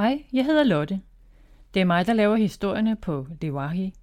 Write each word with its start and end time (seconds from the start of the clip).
Hej, 0.00 0.24
jeg 0.32 0.44
hedder 0.44 0.64
Lotte. 0.64 1.00
Det 1.74 1.80
er 1.80 1.84
mig, 1.84 2.06
der 2.06 2.12
laver 2.12 2.36
historierne 2.36 2.96
på 2.96 3.26
Lewahi. 3.40 3.94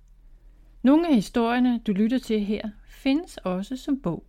Nogle 0.82 1.08
af 1.08 1.16
historierne, 1.16 1.80
du 1.80 1.92
lytter 1.92 2.20
til 2.20 2.46
her, 2.46 2.70
findes 2.88 3.38
også 3.38 3.78
som 3.78 4.02
bog. 4.02 4.26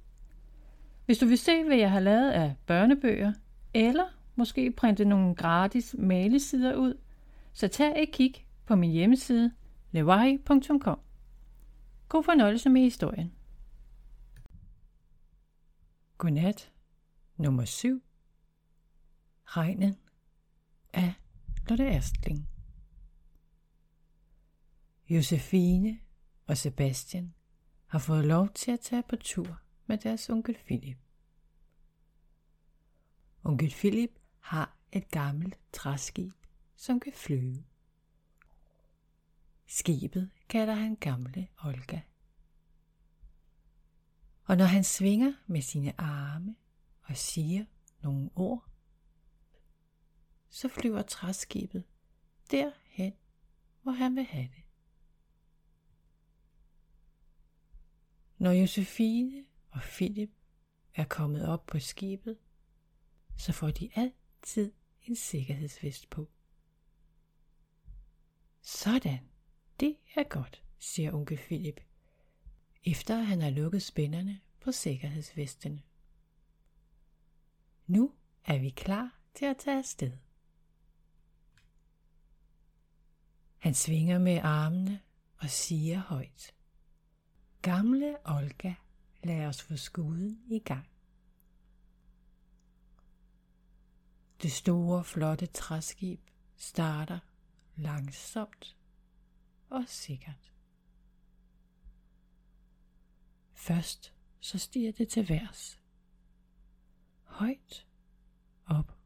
Hvis 1.06 1.18
du 1.18 1.26
vil 1.26 1.38
se, 1.38 1.64
hvad 1.64 1.76
jeg 1.76 1.90
har 1.90 2.00
lavet 2.00 2.30
af 2.30 2.54
børnebøger, 2.66 3.32
eller 3.74 4.04
måske 4.36 4.70
printe 4.70 5.04
nogle 5.04 5.34
gratis 5.34 5.94
malesider 5.98 6.74
ud, 6.74 6.94
så 7.53 7.69
tag 7.69 8.03
et 8.03 8.12
kig 8.12 8.46
på 8.66 8.76
min 8.76 8.90
hjemmeside 8.90 9.53
lewahi.com. 9.90 11.00
God 12.08 12.22
fornøjelse 12.22 12.69
med 12.69 12.80
historien. 12.80 13.32
Godnat 16.19 16.73
nummer 17.37 17.64
7 17.64 18.02
Regnen 19.45 19.96
af 20.92 21.14
Lotte 21.69 21.84
Erstling. 21.84 22.48
Josefine 25.09 26.01
og 26.47 26.56
Sebastian 26.56 27.34
har 27.87 27.98
fået 27.98 28.24
lov 28.24 28.48
til 28.48 28.70
at 28.70 28.80
tage 28.80 29.02
på 29.09 29.16
tur 29.16 29.60
med 29.87 29.98
deres 29.98 30.29
onkel 30.29 30.57
Philip. 30.65 30.98
Onkel 33.45 33.70
Philip 33.70 34.10
har 34.38 34.77
et 34.93 35.10
gammelt 35.10 35.59
træskib, 35.73 36.33
som 36.77 37.01
kan 37.01 37.12
flyve. 37.12 37.65
Skibet 39.66 40.30
kalder 40.48 40.74
han 40.74 40.96
gamle 40.96 41.48
Olga. 41.65 42.01
Og 44.45 44.57
når 44.57 44.65
han 44.65 44.85
svinger 44.85 45.32
med 45.46 45.62
sine 45.62 46.01
arme 46.01 46.57
og 47.02 47.16
siger 47.16 47.65
nogle 48.02 48.30
ord, 48.35 48.69
så 50.51 50.69
flyver 50.69 51.02
træskibet 51.02 51.84
derhen, 52.51 53.12
hvor 53.83 53.93
han 53.93 54.16
vil 54.16 54.25
have 54.25 54.49
det. 54.54 54.63
Når 58.38 58.51
Josefine 58.51 59.45
og 59.71 59.80
Philip 59.80 60.30
er 60.95 61.04
kommet 61.04 61.49
op 61.49 61.66
på 61.66 61.79
skibet, 61.79 62.38
så 63.37 63.52
får 63.52 63.71
de 63.71 63.91
altid 63.95 64.72
en 65.02 65.16
sikkerhedsvest 65.16 66.10
på. 66.10 66.30
Sådan, 68.60 69.19
det 69.80 69.96
er 70.14 70.22
godt, 70.22 70.64
siger 70.78 71.12
onkel 71.12 71.38
Philip, 71.38 71.80
efter 72.84 73.16
han 73.16 73.41
har 73.41 73.50
lukket 73.50 73.82
spænderne 73.82 74.41
på 74.60 74.72
sikkerhedsvestene. 74.72 75.82
Nu 77.86 78.12
er 78.44 78.58
vi 78.58 78.70
klar 78.70 79.20
til 79.34 79.44
at 79.44 79.56
tage 79.56 79.78
afsted. 79.78 80.12
Han 83.58 83.74
svinger 83.74 84.18
med 84.18 84.38
armene 84.38 85.00
og 85.36 85.50
siger 85.50 85.98
højt. 85.98 86.54
Gamle 87.62 88.16
Olga, 88.24 88.74
lad 89.24 89.46
os 89.46 89.62
få 89.62 89.76
skuden 89.76 90.42
i 90.46 90.58
gang. 90.58 90.88
Det 94.42 94.52
store, 94.52 95.04
flotte 95.04 95.46
træskib 95.46 96.20
starter 96.56 97.18
langsomt 97.76 98.76
og 99.70 99.84
sikkert. 99.86 100.52
Først 103.54 104.14
så 104.40 104.58
stiger 104.58 104.92
det 104.92 105.08
til 105.08 105.28
værs. 105.28 105.80
Højt 107.22 107.86
op 108.66 108.98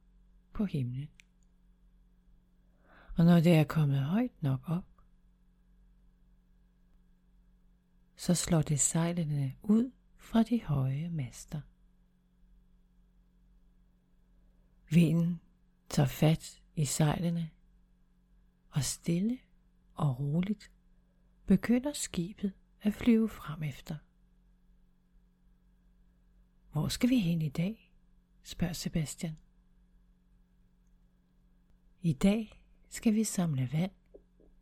på 0.53 0.64
himlen. 0.64 1.11
Og 3.17 3.25
når 3.25 3.41
det 3.41 3.55
er 3.55 3.65
kommet 3.65 3.99
højt 3.99 4.43
nok 4.43 4.61
op, 4.69 4.85
så 8.17 8.35
slår 8.35 8.63
det 8.63 8.81
sejlene 8.81 9.57
ud 9.63 9.92
fra 10.17 10.42
de 10.42 10.64
høje 10.64 11.09
master. 11.09 11.61
Vinden 14.91 15.41
tager 15.89 16.09
fat 16.09 16.63
i 16.77 16.85
sejlene, 16.85 17.51
og 18.70 18.85
stille 18.85 19.39
og 19.95 20.19
roligt 20.19 20.70
begynder 21.47 21.92
skibet 21.92 22.53
at 22.81 22.95
flyve 22.95 23.29
frem 23.29 23.63
efter. 23.63 23.97
Hvor 26.73 26.89
skal 26.89 27.09
vi 27.09 27.19
hen 27.19 27.42
i 27.42 27.48
dag? 27.48 27.92
spørger 28.42 28.73
Sebastian. 28.73 29.39
I 32.01 32.13
dag 32.13 32.61
skal 32.92 33.14
vi 33.14 33.25
samle 33.25 33.69
vand, 33.73 33.91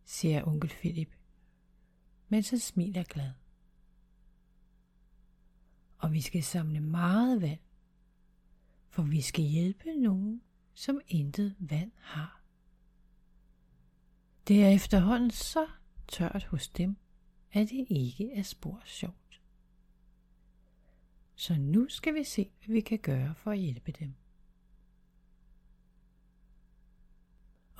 siger 0.05 0.49
onkel 0.49 0.71
Philip, 0.71 1.17
mens 2.29 2.51
han 2.51 2.59
smiler 2.59 3.03
glad. 3.03 3.33
Og 5.99 6.13
vi 6.13 6.21
skal 6.21 6.43
samle 6.43 6.81
meget 6.81 7.41
vand, 7.41 7.59
for 8.89 9.03
vi 9.03 9.21
skal 9.21 9.45
hjælpe 9.45 9.95
nogen, 9.97 10.43
som 10.75 11.01
intet 11.09 11.57
vand 11.59 11.93
har. 11.97 12.43
Det 14.49 14.65
er 14.65 14.69
efterhånden 14.69 15.31
så 15.31 15.67
tørt 16.09 16.45
hos 16.45 16.69
dem, 16.69 16.97
at 17.53 17.69
det 17.69 17.87
ikke 17.91 18.33
er 18.33 18.43
spor 18.43 18.83
sjovt. 18.85 19.41
Så 21.35 21.55
nu 21.55 21.89
skal 21.89 22.15
vi 22.15 22.25
se, 22.25 22.51
hvad 22.59 22.75
vi 22.75 22.81
kan 22.81 22.99
gøre 22.99 23.35
for 23.35 23.51
at 23.51 23.59
hjælpe 23.59 23.93
dem. 23.93 24.15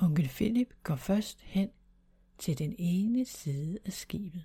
Onkel 0.03 0.29
Philip 0.29 0.75
går 0.83 0.97
først 0.97 1.41
hen 1.41 1.71
til 2.39 2.59
den 2.59 2.75
ene 2.79 3.25
side 3.25 3.79
af 3.85 3.93
skibet. 3.93 4.45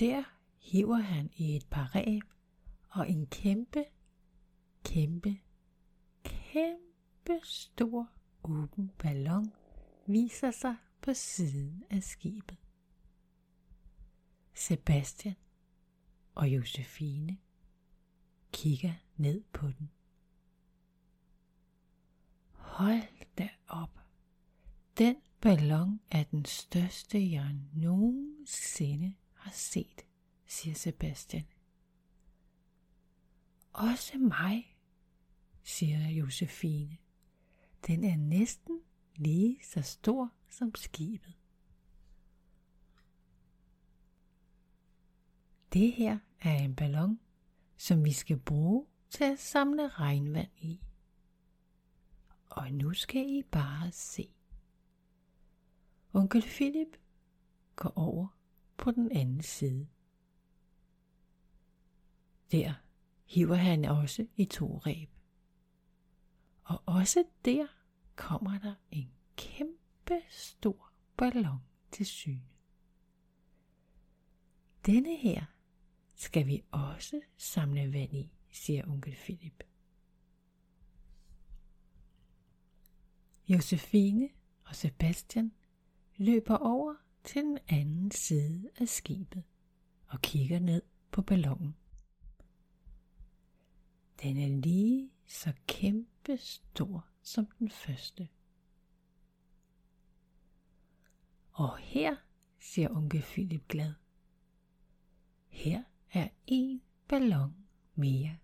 Der 0.00 0.22
hiver 0.58 0.96
han 0.96 1.30
i 1.36 1.56
et 1.56 1.66
par 1.70 1.94
ræb, 1.94 2.22
og 2.88 3.10
en 3.10 3.26
kæmpe, 3.26 3.84
kæmpe, 4.84 5.38
kæmpe 6.24 7.40
stor 7.42 8.08
åben 8.44 8.90
ballon 8.98 9.52
viser 10.06 10.50
sig 10.50 10.76
på 11.00 11.14
siden 11.14 11.84
af 11.90 12.02
skibet. 12.02 12.56
Sebastian 14.54 15.34
og 16.34 16.48
Josefine 16.48 17.38
kigger 18.52 18.94
ned 19.16 19.44
på 19.52 19.66
den. 19.66 19.90
Hold 22.76 23.02
da 23.38 23.48
op. 23.66 24.00
Den 24.98 25.16
ballon 25.40 26.00
er 26.10 26.22
den 26.22 26.44
største, 26.44 27.30
jeg 27.32 27.54
nogensinde 27.74 29.14
har 29.32 29.50
set, 29.50 30.06
siger 30.46 30.74
Sebastian. 30.74 31.44
Også 33.72 34.18
mig, 34.18 34.76
siger 35.62 36.08
Josefine. 36.08 36.96
Den 37.86 38.04
er 38.04 38.16
næsten 38.16 38.80
lige 39.14 39.58
så 39.62 39.82
stor 39.82 40.32
som 40.48 40.74
skibet. 40.74 41.34
Det 45.72 45.92
her 45.92 46.18
er 46.40 46.54
en 46.54 46.76
ballon, 46.76 47.20
som 47.76 48.04
vi 48.04 48.12
skal 48.12 48.38
bruge 48.38 48.86
til 49.10 49.24
at 49.24 49.38
samle 49.38 49.88
regnvand 49.88 50.50
i. 50.58 50.80
Og 52.50 52.72
nu 52.72 52.92
skal 52.92 53.30
I 53.30 53.42
bare 53.42 53.92
se. 53.92 54.28
Onkel 56.12 56.42
Philip 56.42 56.96
går 57.76 57.92
over 57.96 58.26
på 58.76 58.90
den 58.90 59.12
anden 59.12 59.42
side. 59.42 59.88
Der 62.52 62.74
hiver 63.24 63.54
han 63.54 63.84
også 63.84 64.26
i 64.36 64.44
to 64.44 64.78
ræb. 64.78 65.10
Og 66.62 66.82
også 66.86 67.24
der 67.44 67.66
kommer 68.16 68.58
der 68.58 68.74
en 68.90 69.10
kæmpe 69.36 70.20
stor 70.28 70.92
ballon 71.16 71.60
til 71.92 72.06
syne. 72.06 72.48
Denne 74.86 75.16
her 75.16 75.44
skal 76.14 76.46
vi 76.46 76.64
også 76.70 77.20
samle 77.36 77.92
vand 77.92 78.16
i, 78.16 78.32
siger 78.50 78.86
onkel 78.88 79.14
Philip. 79.14 79.62
Josefine 83.48 84.28
og 84.64 84.74
Sebastian 84.74 85.52
løber 86.16 86.56
over 86.56 86.94
til 87.24 87.42
den 87.42 87.58
anden 87.68 88.10
side 88.10 88.70
af 88.76 88.88
skibet 88.88 89.44
og 90.06 90.22
kigger 90.22 90.58
ned 90.58 90.82
på 91.10 91.22
ballonen. 91.22 91.76
Den 94.22 94.36
er 94.36 94.60
lige 94.60 95.10
så 95.26 95.52
kæmpe 95.66 96.36
stor 96.36 97.06
som 97.22 97.46
den 97.58 97.70
første. 97.70 98.28
Og 101.52 101.78
her, 101.78 102.16
siger 102.58 102.88
onkel 102.90 103.22
Philip 103.22 103.68
glad. 103.68 103.94
Her 105.48 105.82
er 106.12 106.28
en 106.46 106.82
ballon 107.08 107.54
mere. 107.94 108.36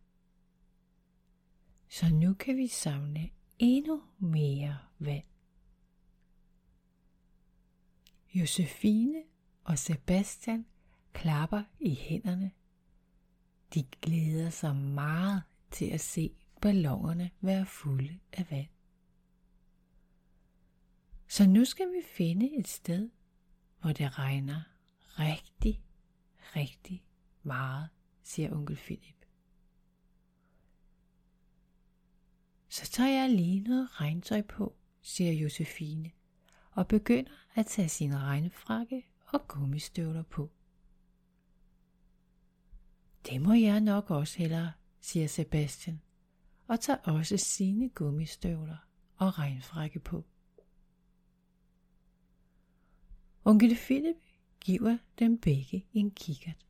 Så 1.88 2.14
nu 2.14 2.34
kan 2.34 2.56
vi 2.56 2.66
samle 2.66 3.31
endnu 3.62 4.03
mere 4.19 4.79
vand. 4.99 5.25
Josefine 8.35 9.23
og 9.64 9.79
Sebastian 9.79 10.67
klapper 11.12 11.62
i 11.81 11.94
hænderne. 11.94 12.50
De 13.75 13.85
glæder 14.03 14.50
sig 14.50 14.76
meget 14.76 15.43
til 15.70 15.87
at 15.87 16.00
se 16.00 16.37
ballongerne 16.61 17.31
være 17.41 17.67
fulde 17.67 18.19
af 18.32 18.50
vand. 18.50 18.69
Så 21.29 21.47
nu 21.47 21.64
skal 21.64 21.87
vi 21.87 22.03
finde 22.17 22.59
et 22.59 22.69
sted, 22.69 23.11
hvor 23.81 23.93
det 23.93 24.19
regner 24.19 24.62
rigtig, 25.19 25.82
rigtig 26.56 27.05
meget, 27.43 27.88
siger 28.23 28.53
onkel 28.53 28.76
Philip. 28.76 29.21
Så 32.72 32.86
tager 32.86 33.20
jeg 33.20 33.30
lige 33.30 33.60
noget 33.60 34.00
regntøj 34.00 34.42
på, 34.42 34.76
siger 35.00 35.32
Josefine, 35.32 36.10
og 36.70 36.88
begynder 36.88 37.30
at 37.54 37.66
tage 37.66 37.88
sin 37.88 38.19
regnfrakke 38.19 39.06
og 39.26 39.48
gummistøvler 39.48 40.22
på. 40.22 40.50
Det 43.26 43.42
må 43.42 43.52
jeg 43.52 43.80
nok 43.80 44.10
også 44.10 44.38
hellere, 44.38 44.72
siger 45.00 45.26
Sebastian, 45.26 46.00
og 46.66 46.80
tager 46.80 46.98
også 46.98 47.36
sine 47.36 47.88
gummistøvler 47.88 48.76
og 49.16 49.38
regnfrakke 49.38 50.00
på. 50.00 50.25
Onkel 53.44 53.76
Philip 53.76 54.16
giver 54.60 54.98
dem 55.18 55.38
begge 55.38 55.86
en 55.92 56.10
kikkert. 56.10 56.66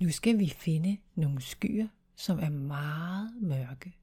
Nu 0.00 0.10
skal 0.10 0.38
vi 0.38 0.48
finde 0.48 0.98
nogle 1.14 1.40
skyer, 1.40 1.88
som 2.18 2.38
er 2.38 2.50
meget 2.50 3.42
mørke. 3.42 3.96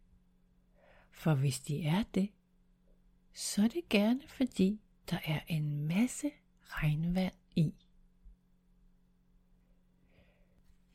For 1.11 1.33
hvis 1.35 1.59
de 1.59 1.83
er 1.83 2.03
det, 2.03 2.31
så 3.33 3.63
er 3.63 3.67
det 3.67 3.89
gerne 3.89 4.27
fordi, 4.27 4.81
der 5.09 5.19
er 5.25 5.39
en 5.47 5.87
masse 5.87 6.31
regnvand 6.61 7.33
i. 7.55 7.73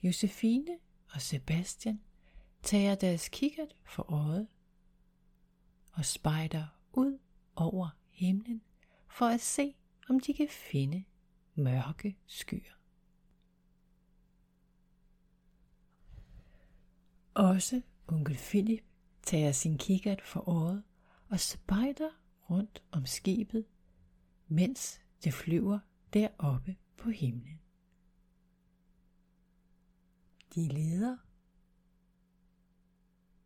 Josefine 0.02 0.78
og 1.10 1.20
Sebastian 1.20 2.00
tager 2.62 2.94
deres 2.94 3.28
kikkert 3.28 3.76
for 3.84 4.12
øjet 4.12 4.48
og 5.92 6.04
spejder 6.04 6.66
ud 6.92 7.18
over 7.56 7.88
himlen 8.10 8.62
for 9.08 9.26
at 9.26 9.40
se, 9.40 9.74
om 10.08 10.20
de 10.20 10.34
kan 10.34 10.48
finde 10.48 11.04
mørke 11.54 12.16
skyer. 12.26 12.79
Også 17.40 17.82
onkel 18.06 18.36
Philip 18.36 18.84
tager 19.22 19.52
sin 19.52 19.78
kikkert 19.78 20.22
for 20.22 20.48
året 20.48 20.82
og 21.28 21.40
spejder 21.40 22.10
rundt 22.50 22.82
om 22.90 23.06
skibet, 23.06 23.66
mens 24.48 25.00
det 25.24 25.34
flyver 25.34 25.78
deroppe 26.12 26.76
på 26.96 27.10
himlen. 27.10 27.60
De 30.54 30.68
leder 30.68 31.16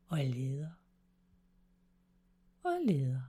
og 0.06 0.18
leder 0.18 0.70
og 2.62 2.80
leder. 2.84 3.22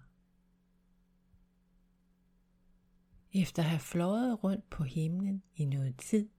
Efter 3.33 3.63
at 3.63 3.69
have 3.69 3.79
fløjet 3.79 4.43
rundt 4.43 4.69
på 4.69 4.83
himlen 4.83 5.43
i 5.55 5.65
noget 5.65 5.97
tid, 5.97 6.29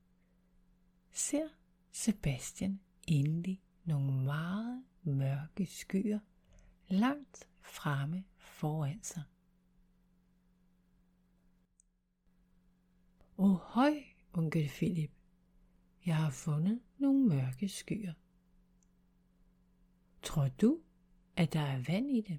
ser 1.13 1.49
Sebastian 1.93 2.81
endelig 3.09 3.63
nogle 3.87 4.13
meget 4.25 4.85
mørke 5.03 5.67
skyer 5.67 6.19
langt 6.89 7.49
fremme 7.61 8.25
foran 8.37 9.03
sig. 9.03 9.23
Åh 13.39 13.55
høj, 13.55 14.03
onkel 14.33 14.69
Philip, 14.69 15.11
jeg 16.07 16.17
har 16.17 16.31
fundet 16.31 16.81
nogle 16.99 17.29
mørke 17.29 17.69
skyer. 17.69 18.13
Tror 20.23 20.49
du, 20.49 20.81
at 21.37 21.53
der 21.53 21.61
er 21.61 21.83
vand 21.89 22.11
i 22.11 22.21
dem? 22.21 22.39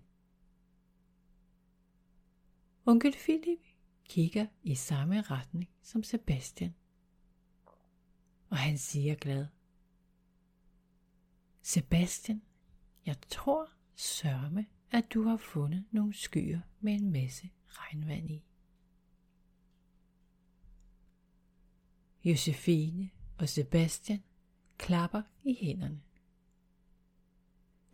Onkel 2.85 3.13
Philip 3.13 3.59
kigger 4.03 4.47
i 4.63 4.75
samme 4.75 5.21
retning 5.21 5.69
som 5.81 6.03
Sebastian. 6.03 6.75
Og 8.50 8.57
han 8.57 8.77
siger 8.77 9.15
glad. 9.15 9.47
Sebastian, 11.67 12.41
jeg 13.05 13.15
tror 13.29 13.69
sørme, 13.95 14.65
at 14.91 15.13
du 15.13 15.23
har 15.23 15.37
fundet 15.37 15.85
nogle 15.91 16.13
skyer 16.13 16.59
med 16.79 16.93
en 16.93 17.11
masse 17.11 17.49
regnvand 17.67 18.31
i. 18.31 18.43
Josefine 22.23 23.09
og 23.37 23.49
Sebastian 23.49 24.23
klapper 24.77 25.21
i 25.43 25.57
hænderne. 25.61 26.01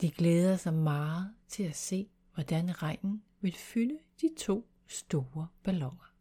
De 0.01 0.11
glæder 0.11 0.57
sig 0.57 0.73
meget 0.73 1.35
til 1.47 1.63
at 1.63 1.75
se, 1.75 2.09
hvordan 2.33 2.83
regnen 2.83 3.23
vil 3.41 3.53
fylde 3.53 3.99
de 4.21 4.29
to 4.37 4.69
store 4.87 5.47
balloner. 5.63 6.13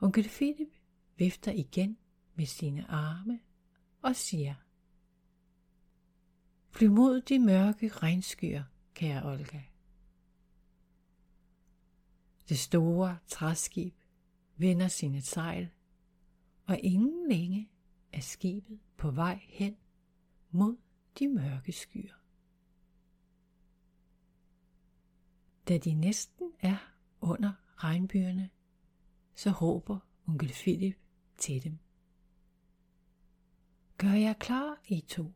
Onkel 0.00 0.28
Philip 0.28 0.72
vifter 1.16 1.52
igen 1.52 1.98
med 2.34 2.46
sine 2.46 2.90
arme 2.90 3.40
og 4.06 4.16
siger, 4.16 4.54
Flyv 6.70 6.90
mod 6.90 7.20
de 7.20 7.38
mørke 7.38 7.88
regnskyer, 7.88 8.64
kære 8.94 9.32
Olga. 9.32 9.62
Det 12.48 12.58
store 12.58 13.18
træskib 13.26 13.94
vender 14.56 14.88
sine 14.88 15.20
sejl, 15.20 15.70
og 16.66 16.78
ingen 16.78 17.28
længe 17.28 17.70
er 18.12 18.20
skibet 18.20 18.80
på 18.96 19.10
vej 19.10 19.40
hen 19.42 19.76
mod 20.50 20.76
de 21.18 21.28
mørke 21.28 21.72
skyer. 21.72 22.14
Da 25.68 25.78
de 25.78 25.94
næsten 25.94 26.52
er 26.60 26.92
under 27.20 27.52
regnbyerne, 27.76 28.50
så 29.34 29.50
råber 29.50 29.98
onkel 30.26 30.52
Philip 30.52 30.96
til 31.38 31.64
dem. 31.64 31.78
Gør 33.98 34.12
jer 34.12 34.32
klar, 34.32 34.80
I 34.88 35.00
to. 35.00 35.32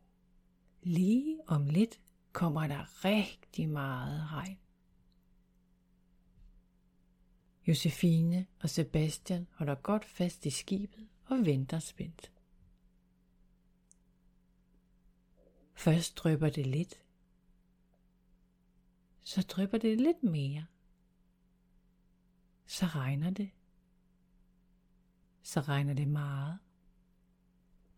Lige 0.81 1.39
om 1.47 1.65
lidt 1.65 2.01
kommer 2.31 2.67
der 2.67 3.05
rigtig 3.05 3.69
meget 3.69 4.31
regn. 4.31 4.57
Josefine 7.67 8.47
og 8.59 8.69
Sebastian 8.69 9.47
holder 9.51 9.75
godt 9.75 10.05
fast 10.05 10.45
i 10.45 10.49
skibet 10.49 11.07
og 11.25 11.45
venter 11.45 11.79
spændt. 11.79 12.31
Først 15.73 16.17
drypper 16.17 16.49
det 16.49 16.67
lidt, 16.67 17.03
så 19.21 19.41
drypper 19.41 19.77
det 19.77 20.01
lidt 20.01 20.23
mere. 20.23 20.65
Så 22.65 22.85
regner 22.85 23.29
det. 23.29 23.49
Så 25.43 25.61
regner 25.61 25.93
det 25.93 26.07
meget. 26.07 26.59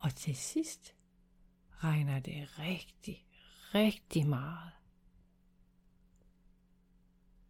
Og 0.04 0.16
til 0.16 0.36
sidst 0.36 0.96
regner 1.70 2.20
det 2.20 2.60
rigtig, 2.60 3.26
rigtig 3.74 4.28
meget. 4.28 4.72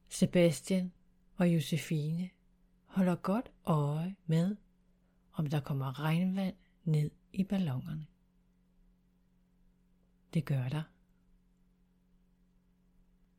Sebastian 0.10 0.92
og 1.36 1.54
Josefine 1.54 2.30
holder 2.86 3.16
godt 3.16 3.52
øje 3.66 4.16
med, 4.26 4.56
om 5.34 5.48
der 5.48 5.60
kommer 5.60 6.00
regnvand 6.00 6.56
ned 6.84 7.12
i 7.34 7.44
ballongerne. 7.44 8.08
Det 10.34 10.46
gør 10.46 10.70
der. 10.70 10.84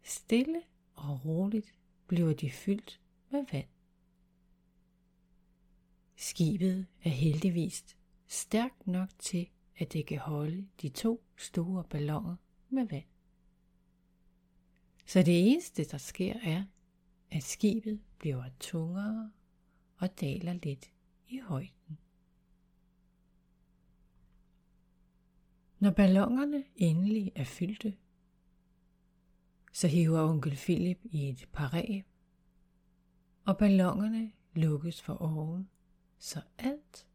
Stille 0.03 0.63
og 0.95 1.25
roligt 1.25 1.75
bliver 2.07 2.35
de 2.35 2.51
fyldt 2.51 3.01
med 3.31 3.47
vand. 3.53 3.69
Skibet 6.17 6.87
er 7.05 7.11
heldigvis 7.11 7.97
stærkt 8.27 8.87
nok 8.87 9.09
til, 9.19 9.49
at 9.77 9.93
det 9.93 10.07
kan 10.07 10.19
holde 10.19 10.69
de 10.83 10.89
to 10.89 11.25
store 11.37 11.85
balloner 11.85 12.37
med 12.69 12.89
vand. 12.89 13.05
Så 15.07 15.23
det 15.23 15.53
eneste, 15.53 15.85
der 15.85 15.99
sker, 15.99 16.35
er, 16.43 16.65
at 17.31 17.43
skibet 17.43 18.01
bliver 18.19 18.45
tungere 18.61 19.33
og 19.97 20.21
daler 20.21 20.53
lidt 20.53 20.91
i 21.29 21.39
højden. 21.39 21.99
Når 25.79 25.91
ballongerne 25.91 26.65
endelig 26.77 27.33
er 27.35 27.45
fyldte, 27.45 27.97
så 29.73 29.89
hiver 29.89 30.21
onkel 30.21 30.57
Philip 30.57 30.99
i 31.05 31.29
et 31.29 31.49
par 31.53 31.75
og 33.45 33.59
ballongerne 33.59 34.33
lukkes 34.55 35.03
for 35.03 35.15
oven, 35.15 35.69
så 36.19 36.43
alt 36.59 37.07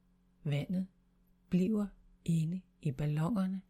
vandet 0.43 0.87
bliver 1.49 1.87
inde 2.25 2.61
i 2.81 2.91
ballongerne 2.91 3.61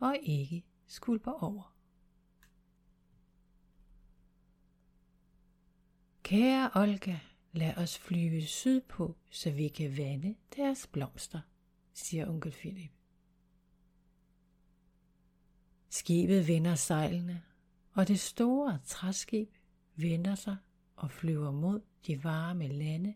og 0.00 0.16
ikke 0.22 0.64
skulper 0.86 1.32
over. 1.32 1.74
Kære 6.22 6.70
Olga, 6.74 7.18
lad 7.52 7.76
os 7.76 7.98
flyve 7.98 8.42
sydpå, 8.42 9.16
så 9.30 9.50
vi 9.50 9.68
kan 9.68 9.96
vande 9.96 10.34
deres 10.56 10.86
blomster, 10.86 11.40
siger 11.92 12.28
onkel 12.28 12.52
Philip. 12.52 12.90
Skibet 15.88 16.48
vender 16.48 16.74
sejlene, 16.74 17.42
og 17.92 18.08
det 18.08 18.20
store 18.20 18.78
træskib 18.84 19.48
vender 19.96 20.34
sig 20.34 20.56
og 20.96 21.10
flyver 21.10 21.50
mod 21.50 21.80
de 22.06 22.24
varme 22.24 22.68
lande, 22.68 23.14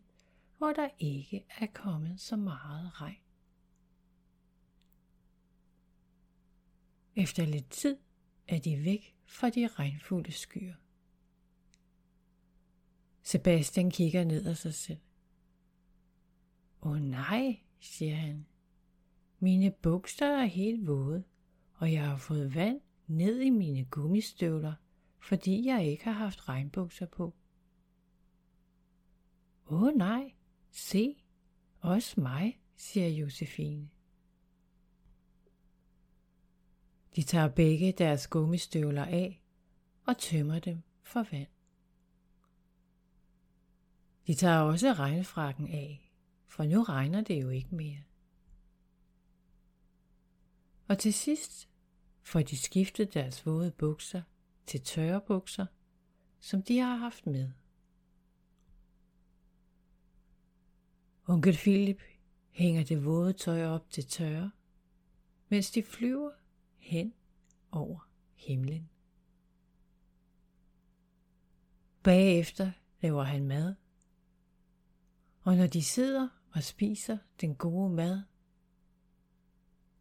hvor 0.59 0.73
der 0.73 0.89
ikke 0.99 1.45
er 1.59 1.67
kommet 1.67 2.21
så 2.21 2.37
meget 2.37 3.01
regn. 3.01 3.22
Efter 7.17 7.47
lidt 7.47 7.71
tid 7.71 7.97
er 8.49 8.59
de 8.59 8.85
væk 8.85 9.17
fra 9.25 9.51
de 9.51 9.67
regnfulde 9.67 10.33
skyer. 10.33 10.75
Sebastian 13.23 13.91
kigger 13.91 14.25
ned 14.25 14.47
ad 14.47 14.55
sig 14.55 14.75
selv. 14.75 15.01
Åh 16.83 17.01
nej, 17.01 17.61
siger 17.81 18.15
han. 18.15 18.47
Mine 19.39 19.71
bukser 19.71 20.27
er 20.27 20.45
helt 20.45 20.87
våde, 20.87 21.25
og 21.75 21.93
jeg 21.93 22.07
har 22.07 22.17
fået 22.17 22.55
vand 22.55 22.81
ned 23.07 23.41
i 23.41 23.51
mine 23.51 23.85
gummistøvler, 23.85 24.75
fordi 25.21 25.67
jeg 25.67 25.87
ikke 25.87 26.05
har 26.05 26.13
haft 26.13 26.49
regnbukser 26.49 27.07
på. 27.07 27.35
Åh 29.67 29.95
nej, 29.95 30.33
se, 30.71 31.17
også 31.81 32.21
mig, 32.21 32.61
siger 32.77 33.09
Josefine. 33.09 33.89
De 37.17 37.23
tager 37.23 37.49
begge 37.49 37.93
deres 37.93 38.27
gummistøvler 38.27 39.05
af 39.05 39.43
og 40.07 40.19
tømmer 40.19 40.59
dem 40.59 40.83
for 41.03 41.27
vand. 41.33 41.49
De 44.27 44.35
tager 44.35 44.59
også 44.59 44.93
regnfrakken 44.93 45.69
af, 45.69 46.13
for 46.47 46.65
nu 46.65 46.83
regner 46.83 47.21
det 47.21 47.43
jo 47.43 47.49
ikke 47.49 47.75
mere. 47.75 48.03
Og 50.89 50.99
til 50.99 51.15
sidst 51.15 51.69
får 52.23 52.43
de 52.43 52.59
skiftet 52.59 53.15
deres 53.15 53.47
våde 53.47 53.71
bukser 53.71 54.23
til 54.67 54.83
tørre 54.83 55.21
bukser, 55.21 55.67
som 56.41 56.63
de 56.63 56.79
har 56.79 56.97
haft 56.97 57.27
med. 57.27 57.51
Onkel 61.27 61.57
Philip 61.57 62.03
hænger 62.51 62.85
det 62.85 63.05
våde 63.05 63.33
tøj 63.33 63.65
op 63.65 63.91
til 63.91 64.07
tørre, 64.07 64.51
mens 65.49 65.71
de 65.71 65.83
flyver 65.83 66.31
hen 66.83 67.15
over 67.71 68.09
himlen. 68.35 68.89
Bagefter 72.03 72.73
laver 73.01 73.23
han 73.23 73.47
mad, 73.47 73.75
og 75.41 75.57
når 75.57 75.67
de 75.67 75.83
sidder 75.83 76.29
og 76.51 76.63
spiser 76.63 77.19
den 77.41 77.55
gode 77.55 77.93
mad, 77.93 78.23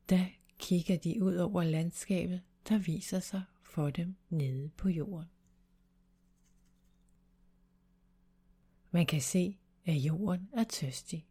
da 0.10 0.32
kigger 0.60 0.98
de 0.98 1.24
ud 1.24 1.36
over 1.36 1.64
landskabet, 1.64 2.42
der 2.70 2.78
viser 2.78 3.20
sig 3.20 3.44
for 3.62 3.90
dem 3.90 4.16
nede 4.30 4.70
på 4.70 4.90
jorden. 4.90 5.30
Man 8.92 9.06
kan 9.06 9.22
se, 9.22 9.60
at 9.86 9.96
jorden 9.96 10.50
er 10.54 10.64
tørstig. 10.64 11.28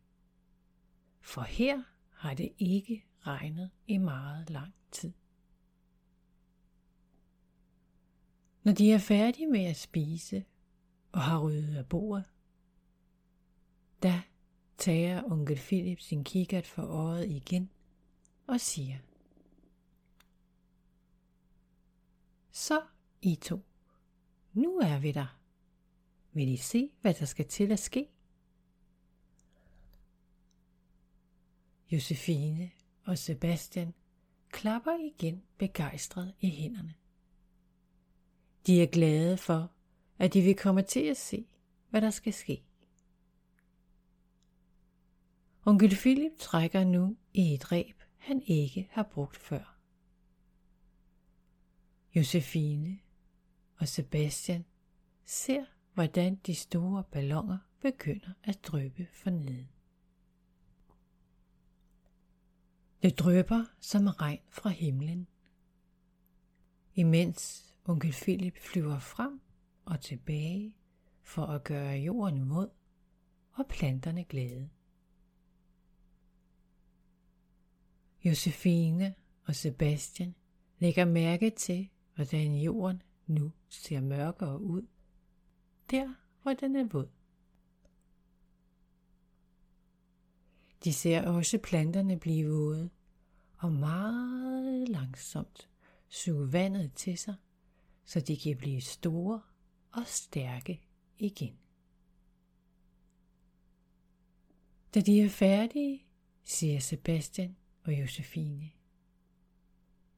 For 1.21 1.43
her 1.43 1.83
har 2.11 2.35
det 2.35 2.53
ikke 2.59 3.05
regnet 3.21 3.71
i 3.87 3.99
meget 3.99 4.51
lang 4.51 4.75
tid. 4.93 5.13
Når 8.63 8.73
de 8.73 8.93
er 8.93 8.99
færdige 8.99 9.47
med 9.47 9.65
at 9.65 9.77
spise 9.77 10.45
og 11.13 11.21
har 11.21 11.39
ryddet 11.39 11.77
af 11.77 11.87
bordet, 11.87 12.25
da 14.03 14.23
tager 14.79 15.23
onkel 15.33 15.57
Philip 15.57 16.01
sin 16.01 16.25
kikkert 16.25 16.67
for 16.67 16.83
øjet 16.83 17.31
igen 17.31 17.71
og 18.47 18.61
siger, 18.61 18.99
Så 22.51 22.83
I 23.23 23.35
to, 23.35 23.61
nu 24.53 24.79
er 24.79 24.99
vi 24.99 25.13
der. 25.13 25.39
Vil 26.33 26.49
I 26.49 26.57
se, 26.57 26.91
hvad 27.01 27.15
der 27.15 27.25
skal 27.25 27.49
til 27.49 27.73
at 27.73 27.79
ske? 27.79 28.09
Josefine 31.93 32.71
og 33.05 33.19
Sebastian 33.19 33.95
klapper 34.49 35.15
igen 35.17 35.43
begejstret 35.59 36.35
i 36.41 36.51
hænderne. 36.51 36.95
De 38.67 38.83
er 38.83 38.87
glade 38.87 39.37
for, 39.37 39.71
at 40.19 40.35
de 40.35 40.41
vil 40.43 40.57
komme 40.57 40.83
til 40.83 41.01
at 41.01 41.17
se, 41.17 41.47
hvad 41.91 42.01
der 42.01 42.11
skal 42.11 42.33
ske. 42.33 42.63
Onkel 45.65 45.97
Philip 45.97 46.33
trækker 46.39 46.85
nu 46.85 47.17
i 47.35 47.55
et 47.55 47.73
reb, 47.73 47.97
han 48.17 48.43
ikke 48.47 48.89
har 48.91 49.03
brugt 49.03 49.37
før. 49.37 49.77
Josefine 52.15 52.99
og 53.77 53.89
Sebastian 53.89 54.65
ser, 55.25 55.65
hvordan 55.95 56.37
de 56.37 56.55
store 56.55 57.05
ballonger 57.05 57.59
begynder 57.81 58.33
at 58.43 58.65
drøbe 58.65 59.09
for 59.13 59.31
neden. 59.31 59.69
Det 63.03 63.19
drøber 63.19 63.65
som 63.81 64.07
regn 64.07 64.41
fra 64.49 64.71
himlen. 64.71 65.27
Imens 66.95 67.70
onkel 67.91 68.13
Philip 68.13 68.59
flyver 68.59 68.99
frem 68.99 69.41
og 69.85 70.01
tilbage 70.01 70.75
for 71.23 71.47
at 71.47 71.65
gøre 71.65 71.97
jorden 71.97 72.51
våd 72.51 72.71
og 73.53 73.67
planterne 73.67 74.25
glade. 74.25 74.71
Josefine 78.25 79.15
og 79.45 79.55
Sebastian 79.55 80.35
lægger 80.79 81.05
mærke 81.05 81.51
til, 81.51 81.89
hvordan 82.15 82.55
jorden 82.55 83.03
nu 83.27 83.53
ser 83.69 84.01
mørkere 84.01 84.61
ud, 84.61 84.87
der 85.91 86.15
hvor 86.43 86.53
den 86.53 86.77
er 86.77 86.85
våd. 86.85 87.09
De 90.85 90.93
ser 90.93 91.23
også 91.27 91.59
planterne 91.59 92.19
blive 92.19 92.49
våde 92.51 92.91
og 93.59 93.73
meget 93.73 94.89
langsomt 94.89 95.69
suge 96.09 96.53
vandet 96.53 96.93
til 96.95 97.19
sig, 97.19 97.35
så 98.11 98.21
de 98.21 98.37
kan 98.37 98.57
blive 98.57 98.81
store 98.81 99.43
og 99.93 100.07
stærke 100.07 100.81
igen. 101.19 101.59
Da 104.95 105.01
de 105.01 105.21
er 105.21 105.29
færdige, 105.29 106.05
siger 106.43 106.81
Sebastian 106.81 107.57
og 107.85 108.01
Josefine. 108.01 108.71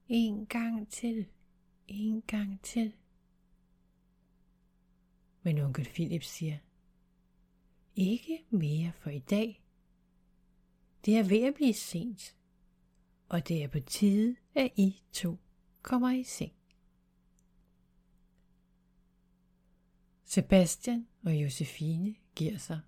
En 0.09 0.47
gang 0.47 0.89
til, 0.89 1.27
en 1.89 2.23
gang 2.23 2.63
til. 2.63 2.93
Men 5.43 5.59
onkel 5.59 5.85
Philip 5.85 6.23
siger, 6.23 6.59
ikke 7.97 8.45
mere 8.51 8.93
for 8.93 9.11
i 9.11 9.19
dag. 9.19 9.63
Det 11.05 11.17
er 11.17 11.23
ved 11.23 11.43
at 11.43 11.55
blive 11.55 11.75
sent, 11.75 12.37
og 13.29 13.49
det 13.49 13.63
er 13.63 13.69
på 13.69 13.81
tide, 13.81 14.37
at 14.55 14.71
I 14.77 15.03
to 15.13 15.39
kommer 15.83 16.11
i 16.11 16.23
seng. 16.23 16.53
Sebastian 20.33 21.09
og 21.25 21.35
Josefine 21.35 22.15
giver 22.35 22.59
sig, 22.59 22.81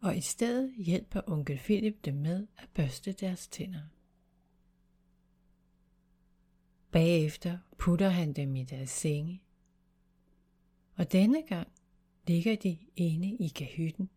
og 0.00 0.16
i 0.16 0.20
stedet 0.20 0.74
hjælper 0.76 1.20
onkel 1.26 1.58
Philip 1.58 2.04
dem 2.04 2.14
med 2.14 2.46
at 2.56 2.68
børste 2.74 3.12
deres 3.12 3.48
tænder. 3.48 3.82
Bagefter 6.90 7.58
putter 7.78 8.08
han 8.08 8.32
dem 8.32 8.56
i 8.56 8.64
deres 8.64 8.90
senge, 8.90 9.42
og 10.96 11.12
denne 11.12 11.42
gang 11.42 11.72
ligger 12.26 12.56
de 12.56 12.78
inde 12.96 13.36
i 13.36 13.48
kahytten. 13.48 14.10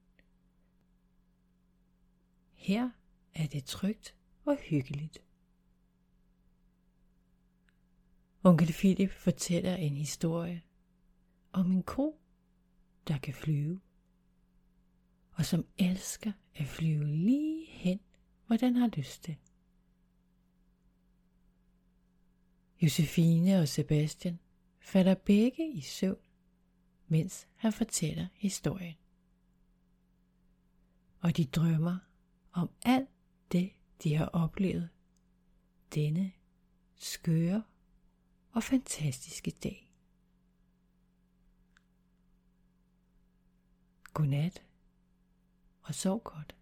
Her 2.54 2.90
er 3.34 3.48
det 3.48 3.66
trygt 3.66 4.16
og 4.46 4.56
hyggeligt. 4.56 5.24
Onkel 8.44 8.74
Philip 8.74 9.12
fortæller 9.12 9.76
en 9.76 9.96
historie 9.98 10.64
om 11.58 11.72
en 11.72 11.84
ko, 11.84 12.20
der 13.08 13.18
kan 13.18 13.34
flyve, 13.34 13.80
og 15.32 15.46
som 15.46 15.66
elsker 15.78 16.32
at 16.56 16.68
flyve 16.68 17.06
lige 17.06 17.66
hen, 17.66 18.00
hvor 18.48 18.58
den 18.58 18.76
har 18.76 18.88
lyst 18.88 19.24
til. 19.24 19.36
Josefine 22.82 23.60
og 23.60 23.68
Sebastian 23.68 24.40
falder 24.80 25.16
begge 25.16 25.72
i 25.74 25.82
søvn, 25.82 26.26
mens 27.08 27.48
han 27.56 27.74
fortæller 27.74 28.28
historien. 28.34 28.96
Og 31.20 31.38
de 31.38 31.46
drømmer 31.46 31.98
om 32.52 32.70
alt 32.82 33.10
det, 33.52 33.72
de 34.04 34.16
har 34.16 34.26
oplevet 34.26 34.90
denne 35.96 36.32
skøre 36.96 37.64
og 38.52 38.64
fantastiske 38.64 39.52
dag. 39.52 39.87
Godnat 44.18 44.62
og 45.82 45.96
sov 45.96 46.22
godt. 46.24 46.56